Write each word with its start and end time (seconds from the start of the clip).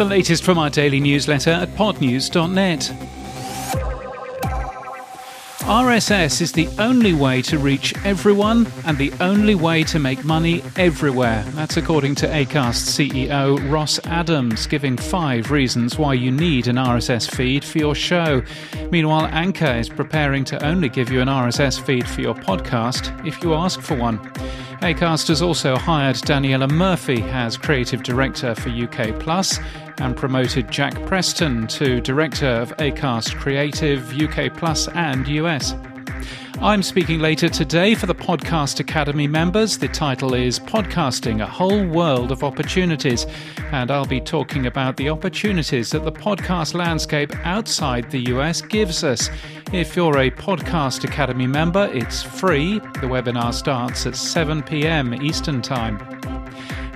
The 0.00 0.06
latest 0.06 0.44
from 0.44 0.56
our 0.56 0.70
daily 0.70 0.98
newsletter 0.98 1.50
at 1.50 1.68
podnews.net. 1.74 2.80
RSS 5.60 6.40
is 6.40 6.52
the 6.52 6.68
only 6.78 7.12
way 7.12 7.42
to 7.42 7.58
reach 7.58 7.92
everyone 8.02 8.66
and 8.86 8.96
the 8.96 9.12
only 9.20 9.54
way 9.54 9.84
to 9.84 9.98
make 9.98 10.24
money 10.24 10.62
everywhere. 10.76 11.44
That's 11.48 11.76
according 11.76 12.14
to 12.14 12.28
Acast 12.28 12.88
CEO 12.88 13.70
Ross 13.70 14.00
Adams, 14.06 14.66
giving 14.66 14.96
five 14.96 15.50
reasons 15.50 15.98
why 15.98 16.14
you 16.14 16.30
need 16.30 16.66
an 16.66 16.76
RSS 16.76 17.30
feed 17.30 17.62
for 17.62 17.76
your 17.76 17.94
show. 17.94 18.42
Meanwhile, 18.90 19.26
Anchor 19.26 19.66
is 19.66 19.90
preparing 19.90 20.44
to 20.44 20.64
only 20.64 20.88
give 20.88 21.10
you 21.12 21.20
an 21.20 21.28
RSS 21.28 21.78
feed 21.78 22.08
for 22.08 22.22
your 22.22 22.34
podcast 22.34 23.26
if 23.26 23.42
you 23.42 23.52
ask 23.52 23.82
for 23.82 23.96
one. 23.96 24.18
Acast 24.80 25.28
has 25.28 25.42
also 25.42 25.76
hired 25.76 26.16
Daniela 26.16 26.68
Murphy 26.70 27.22
as 27.24 27.58
creative 27.58 28.02
director 28.02 28.54
for 28.54 28.70
UK 28.70 29.18
Plus 29.20 29.58
and 29.98 30.16
promoted 30.16 30.70
Jack 30.70 30.94
Preston 31.04 31.66
to 31.66 32.00
director 32.00 32.48
of 32.48 32.74
Acast 32.78 33.36
Creative 33.38 34.18
UK 34.18 34.56
Plus 34.56 34.88
and 34.88 35.28
US. 35.28 35.74
I'm 36.62 36.82
speaking 36.82 37.20
later 37.20 37.48
today 37.48 37.94
for 37.94 38.04
the 38.04 38.14
Podcast 38.14 38.80
Academy 38.80 39.26
members. 39.26 39.78
The 39.78 39.88
title 39.88 40.34
is 40.34 40.58
Podcasting 40.58 41.42
A 41.42 41.46
Whole 41.46 41.86
World 41.86 42.30
of 42.30 42.44
Opportunities, 42.44 43.24
and 43.72 43.90
I'll 43.90 44.04
be 44.04 44.20
talking 44.20 44.66
about 44.66 44.98
the 44.98 45.08
opportunities 45.08 45.88
that 45.92 46.04
the 46.04 46.12
podcast 46.12 46.74
landscape 46.74 47.34
outside 47.46 48.10
the 48.10 48.26
US 48.34 48.60
gives 48.60 49.02
us. 49.02 49.30
If 49.72 49.96
you're 49.96 50.18
a 50.18 50.30
Podcast 50.30 51.04
Academy 51.04 51.46
member, 51.46 51.90
it's 51.94 52.22
free. 52.22 52.78
The 52.78 53.08
webinar 53.08 53.54
starts 53.54 54.04
at 54.04 54.14
7 54.14 54.62
pm 54.62 55.14
Eastern 55.14 55.62
Time. 55.62 56.19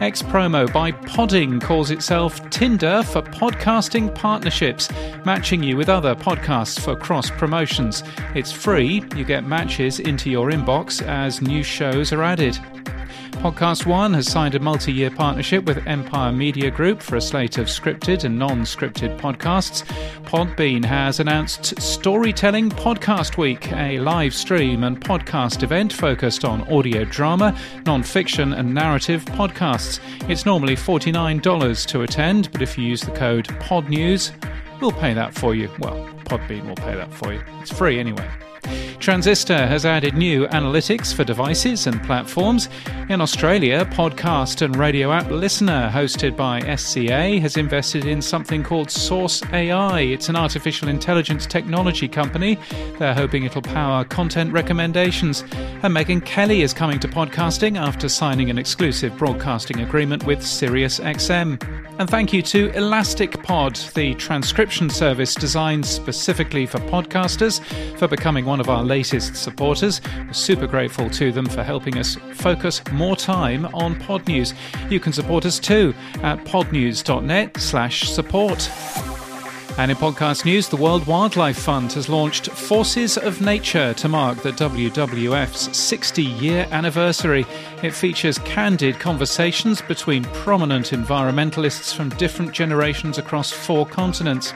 X 0.00 0.22
Promo 0.22 0.70
by 0.72 0.92
Podding 0.92 1.60
calls 1.60 1.90
itself 1.90 2.50
Tinder 2.50 3.02
for 3.02 3.22
podcasting 3.22 4.14
partnerships, 4.14 4.90
matching 5.24 5.62
you 5.62 5.76
with 5.76 5.88
other 5.88 6.14
podcasts 6.14 6.80
for 6.80 6.96
cross 6.96 7.30
promotions. 7.30 8.02
It's 8.34 8.50
free, 8.50 9.02
you 9.16 9.24
get 9.24 9.44
matches 9.44 10.00
into 10.00 10.30
your 10.30 10.50
inbox 10.50 11.00
as 11.06 11.40
new 11.40 11.62
shows 11.62 12.12
are 12.12 12.22
added. 12.22 12.58
PodcastOne 13.36 14.14
has 14.14 14.26
signed 14.26 14.54
a 14.54 14.60
multi 14.60 14.92
year 14.92 15.10
partnership 15.10 15.64
with 15.64 15.86
Empire 15.86 16.32
Media 16.32 16.70
Group 16.70 17.02
for 17.02 17.16
a 17.16 17.20
slate 17.20 17.58
of 17.58 17.66
scripted 17.66 18.24
and 18.24 18.38
non 18.38 18.62
scripted 18.62 19.18
podcasts. 19.18 19.84
Podbean 20.24 20.84
has 20.84 21.20
announced 21.20 21.80
Storytelling 21.80 22.70
Podcast 22.70 23.36
Week, 23.36 23.70
a 23.72 23.98
live 24.00 24.34
stream 24.34 24.84
and 24.84 25.00
podcast 25.00 25.62
event 25.62 25.92
focused 25.92 26.44
on 26.44 26.62
audio 26.72 27.04
drama, 27.04 27.56
non 27.84 28.02
fiction, 28.02 28.52
and 28.52 28.72
narrative 28.72 29.24
podcasts. 29.24 30.00
It's 30.28 30.46
normally 30.46 30.76
$49 30.76 31.86
to 31.86 32.02
attend, 32.02 32.50
but 32.52 32.62
if 32.62 32.78
you 32.78 32.84
use 32.84 33.02
the 33.02 33.12
code 33.12 33.46
PODNEWS, 33.60 34.32
we'll 34.80 34.92
pay 34.92 35.14
that 35.14 35.34
for 35.34 35.54
you. 35.54 35.70
Well, 35.78 36.08
Podbean 36.24 36.66
will 36.66 36.76
pay 36.76 36.94
that 36.94 37.12
for 37.12 37.32
you. 37.32 37.42
It's 37.60 37.72
free 37.72 37.98
anyway. 37.98 38.28
Transistor 39.04 39.66
has 39.66 39.84
added 39.84 40.16
new 40.16 40.46
analytics 40.46 41.12
for 41.12 41.24
devices 41.24 41.86
and 41.86 42.02
platforms. 42.04 42.70
In 43.10 43.20
Australia, 43.20 43.84
podcast 43.84 44.62
and 44.62 44.74
radio 44.76 45.12
app 45.12 45.26
LiSTNR, 45.26 45.90
hosted 45.90 46.34
by 46.38 46.60
SCA, 46.74 47.38
has 47.38 47.58
invested 47.58 48.06
in 48.06 48.22
something 48.22 48.62
called 48.62 48.90
Source 48.90 49.42
AI. 49.52 50.00
It's 50.00 50.30
an 50.30 50.36
artificial 50.36 50.88
intelligence 50.88 51.44
technology 51.44 52.08
company. 52.08 52.58
They're 52.98 53.12
hoping 53.12 53.44
it'll 53.44 53.60
power 53.60 54.04
content 54.04 54.54
recommendations. 54.54 55.42
And 55.82 55.94
Megyn 55.94 56.24
Kelly 56.24 56.62
is 56.62 56.72
coming 56.72 56.98
to 57.00 57.08
podcasting 57.08 57.78
after 57.78 58.08
signing 58.08 58.48
an 58.48 58.56
exclusive 58.56 59.18
broadcasting 59.18 59.80
agreement 59.80 60.24
with 60.24 60.38
SiriusXM. 60.38 61.84
And 61.98 62.10
thank 62.10 62.32
you 62.32 62.42
to 62.42 62.70
Elastic 62.70 63.40
Pod, 63.42 63.76
the 63.94 64.14
transcription 64.14 64.88
service 64.90 65.34
designed 65.34 65.86
specifically 65.86 66.66
for 66.66 66.78
podcasters, 66.78 67.62
for 67.98 68.08
becoming 68.08 68.46
one 68.46 68.60
of 68.60 68.68
our 68.68 68.82
latest 68.94 69.34
supporters. 69.34 70.00
We're 70.24 70.32
super 70.32 70.68
grateful 70.68 71.10
to 71.10 71.32
them 71.32 71.46
for 71.46 71.64
helping 71.64 71.98
us 71.98 72.14
focus 72.34 72.80
more 72.92 73.16
time 73.16 73.66
on 73.74 73.96
Podnews. 73.96 74.54
You 74.88 75.00
can 75.00 75.12
support 75.12 75.44
us 75.44 75.58
too 75.58 75.92
at 76.22 76.38
podnews.net 76.44 77.56
slash 77.56 78.08
support. 78.08 78.70
And 79.76 79.90
in 79.90 79.96
podcast 79.96 80.44
news, 80.44 80.68
the 80.68 80.76
World 80.76 81.04
Wildlife 81.04 81.58
Fund 81.58 81.92
has 81.94 82.08
launched 82.08 82.48
Forces 82.48 83.18
of 83.18 83.40
Nature 83.40 83.92
to 83.94 84.08
mark 84.08 84.38
the 84.38 84.52
WWF's 84.52 85.76
60 85.76 86.22
year 86.22 86.68
anniversary. 86.70 87.44
It 87.82 87.92
features 87.92 88.38
candid 88.38 89.00
conversations 89.00 89.82
between 89.82 90.22
prominent 90.26 90.90
environmentalists 90.90 91.92
from 91.92 92.10
different 92.10 92.52
generations 92.52 93.18
across 93.18 93.50
four 93.50 93.84
continents. 93.84 94.54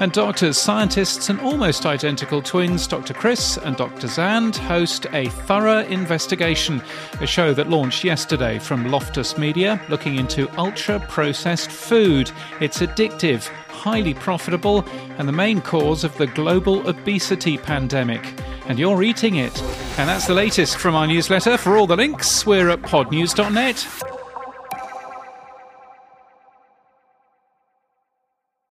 And 0.00 0.12
doctors, 0.12 0.58
scientists, 0.58 1.30
and 1.30 1.40
almost 1.40 1.86
identical 1.86 2.42
twins, 2.42 2.86
Dr. 2.86 3.14
Chris 3.14 3.56
and 3.56 3.74
Dr. 3.74 4.06
Xand, 4.06 4.56
host 4.56 5.06
a 5.14 5.30
thorough 5.30 5.84
investigation, 5.86 6.82
a 7.22 7.26
show 7.26 7.54
that 7.54 7.70
launched 7.70 8.04
yesterday 8.04 8.58
from 8.58 8.90
Loftus 8.90 9.38
Media, 9.38 9.80
looking 9.88 10.16
into 10.16 10.46
ultra 10.60 11.00
processed 11.00 11.70
food. 11.70 12.30
It's 12.60 12.80
addictive 12.80 13.50
highly 13.78 14.12
profitable 14.12 14.57
and 14.66 15.28
the 15.28 15.32
main 15.32 15.60
cause 15.60 16.04
of 16.04 16.16
the 16.16 16.26
global 16.26 16.88
obesity 16.88 17.56
pandemic. 17.56 18.34
And 18.66 18.78
you're 18.78 19.02
eating 19.02 19.36
it. 19.36 19.62
And 19.98 20.08
that's 20.08 20.26
the 20.26 20.34
latest 20.34 20.76
from 20.76 20.94
our 20.94 21.06
newsletter. 21.06 21.56
For 21.56 21.76
all 21.76 21.86
the 21.86 21.96
links, 21.96 22.44
we're 22.44 22.68
at 22.70 22.82
podnews.net. 22.82 24.17